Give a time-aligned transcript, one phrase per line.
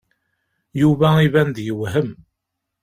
[0.81, 2.09] Yuba iban-d yewhem.